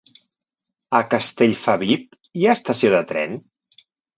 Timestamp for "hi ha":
2.41-2.57